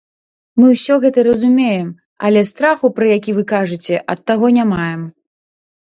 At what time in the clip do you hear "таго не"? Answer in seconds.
4.33-4.67